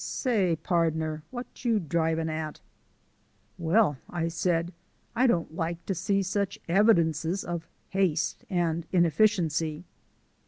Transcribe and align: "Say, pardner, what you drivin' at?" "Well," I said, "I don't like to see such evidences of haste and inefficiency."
"Say, 0.03 0.55
pardner, 0.55 1.21
what 1.29 1.63
you 1.63 1.77
drivin' 1.79 2.27
at?" 2.27 2.59
"Well," 3.59 3.99
I 4.09 4.29
said, 4.29 4.73
"I 5.15 5.27
don't 5.27 5.53
like 5.55 5.85
to 5.85 5.93
see 5.93 6.23
such 6.23 6.57
evidences 6.67 7.43
of 7.43 7.67
haste 7.89 8.43
and 8.49 8.87
inefficiency." 8.91 9.83